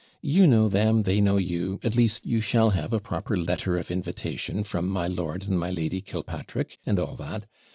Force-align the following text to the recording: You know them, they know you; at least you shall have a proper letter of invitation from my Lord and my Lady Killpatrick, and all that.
You 0.23 0.47
know 0.47 0.67
them, 0.67 1.03
they 1.03 1.21
know 1.21 1.37
you; 1.37 1.79
at 1.83 1.95
least 1.95 2.25
you 2.25 2.41
shall 2.41 2.71
have 2.71 2.91
a 2.91 2.99
proper 2.99 3.37
letter 3.37 3.77
of 3.77 3.91
invitation 3.91 4.63
from 4.63 4.87
my 4.89 5.05
Lord 5.05 5.43
and 5.47 5.59
my 5.59 5.69
Lady 5.69 6.01
Killpatrick, 6.01 6.79
and 6.87 6.97
all 6.97 7.15
that. 7.17 7.45